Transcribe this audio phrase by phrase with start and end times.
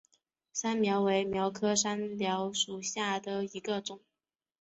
[0.51, 3.99] 山蓼为蓼科山蓼属下的一个种。